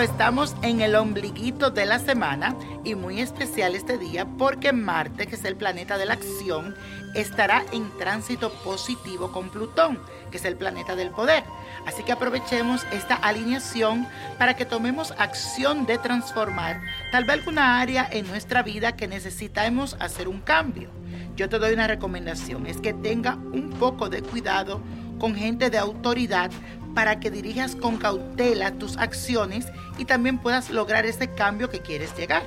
[0.00, 2.54] Estamos en el ombliguito de la semana
[2.84, 6.76] y muy especial este día porque Marte, que es el planeta de la acción,
[7.16, 9.98] estará en tránsito positivo con Plutón,
[10.30, 11.42] que es el planeta del poder.
[11.84, 14.06] Así que aprovechemos esta alineación
[14.38, 16.80] para que tomemos acción de transformar
[17.10, 20.90] tal vez alguna área en nuestra vida que necesitamos hacer un cambio.
[21.34, 24.80] Yo te doy una recomendación, es que tenga un poco de cuidado
[25.18, 26.52] con gente de autoridad
[26.98, 32.12] para que dirijas con cautela tus acciones y también puedas lograr ese cambio que quieres
[32.16, 32.42] llegar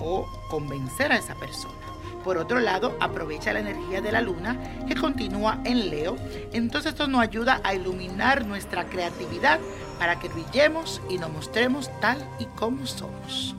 [0.00, 1.76] o convencer a esa persona.
[2.24, 4.58] Por otro lado, aprovecha la energía de la luna
[4.88, 6.16] que continúa en Leo.
[6.52, 9.60] Entonces esto nos ayuda a iluminar nuestra creatividad
[10.00, 13.54] para que brillemos y nos mostremos tal y como somos.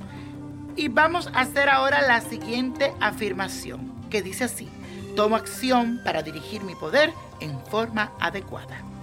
[0.76, 4.68] Y vamos a hacer ahora la siguiente afirmación que dice así.
[5.16, 8.95] Tomo acción para dirigir mi poder en forma adecuada.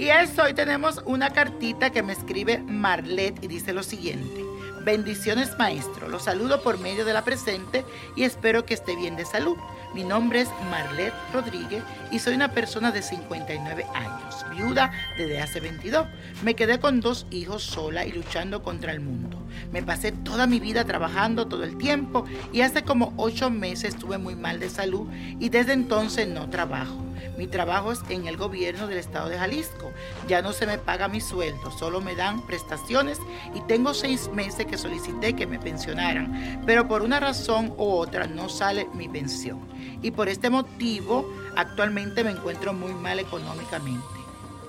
[0.00, 4.42] Y eso, hoy tenemos una cartita que me escribe Marlet y dice lo siguiente.
[4.82, 7.84] Bendiciones maestro, lo saludo por medio de la presente
[8.16, 9.58] y espero que esté bien de salud.
[9.92, 15.60] Mi nombre es Marlet Rodríguez y soy una persona de 59 años, viuda desde hace
[15.60, 16.06] 22.
[16.42, 19.36] Me quedé con dos hijos sola y luchando contra el mundo.
[19.70, 24.16] Me pasé toda mi vida trabajando todo el tiempo y hace como ocho meses estuve
[24.16, 25.06] muy mal de salud
[25.38, 27.09] y desde entonces no trabajo.
[27.36, 29.92] Mi trabajo es en el gobierno del estado de Jalisco.
[30.28, 33.18] Ya no se me paga mi sueldo, solo me dan prestaciones
[33.54, 38.26] y tengo seis meses que solicité que me pensionaran, pero por una razón u otra
[38.26, 39.60] no sale mi pensión.
[40.02, 44.06] Y por este motivo actualmente me encuentro muy mal económicamente.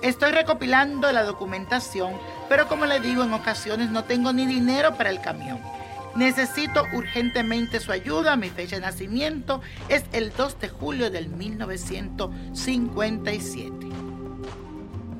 [0.02, 2.14] Estoy recopilando la documentación,
[2.48, 5.60] pero como le digo, en ocasiones no tengo ni dinero para el camión.
[6.14, 8.36] Necesito urgentemente su ayuda.
[8.36, 13.72] Mi fecha de nacimiento es el 2 de julio del 1957.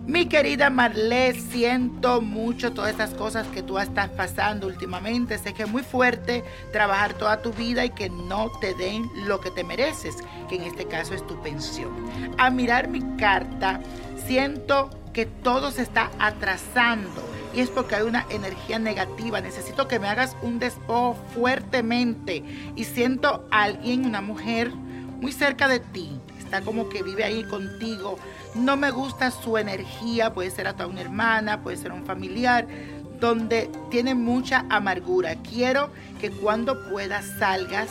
[0.05, 5.39] Mi querida Marlene, siento mucho todas estas cosas que tú estás pasando últimamente.
[5.39, 6.43] Sé que es muy fuerte
[6.73, 10.17] trabajar toda tu vida y que no te den lo que te mereces,
[10.49, 11.93] que en este caso es tu pensión.
[12.37, 13.81] A mirar mi carta,
[14.27, 19.41] siento que todo se está atrasando y es porque hay una energía negativa.
[19.41, 22.43] Necesito que me hagas un despojo fuertemente
[22.77, 26.19] y siento a alguien, una mujer muy cerca de ti.
[26.39, 28.19] Está como que vive ahí contigo.
[28.55, 32.67] No me gusta su energía, puede ser hasta una hermana, puede ser un familiar,
[33.21, 35.37] donde tiene mucha amargura.
[35.37, 35.91] Quiero
[36.21, 37.91] que cuando puedas salgas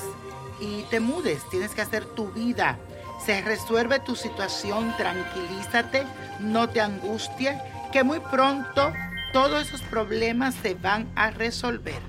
[0.60, 1.42] y te mudes.
[1.50, 2.78] Tienes que hacer tu vida.
[3.26, 6.06] Se resuelve tu situación, tranquilízate,
[6.40, 7.56] no te angusties,
[7.92, 8.92] que muy pronto
[9.32, 12.00] todos esos problemas se van a resolver.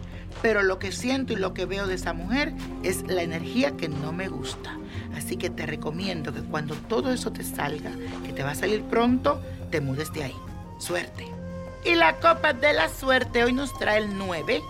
[0.41, 2.53] Pero lo que siento y lo que veo de esa mujer
[2.83, 4.77] es la energía que no me gusta.
[5.16, 7.91] Así que te recomiendo que cuando todo eso te salga,
[8.25, 9.41] que te va a salir pronto,
[9.71, 10.37] te mudes de ahí.
[10.78, 11.27] Suerte.
[11.84, 14.62] Y la copa de la suerte hoy nos trae el 9,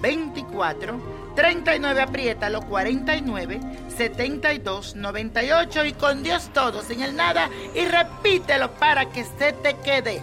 [0.00, 1.00] 24,
[1.34, 3.60] 39, apriétalo, 49,
[3.96, 9.76] 72, 98 y con Dios todo, sin el nada y repítelo para que se te
[9.78, 10.22] quede.